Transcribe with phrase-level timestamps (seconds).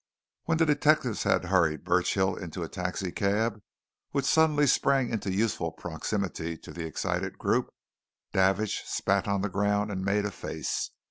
[0.45, 3.61] When the detectives had hurried Burchill into a taxi cab
[4.09, 7.71] which suddenly sprang into useful proximity to the excited group,
[8.33, 10.89] Davidge spat on the ground and made a face.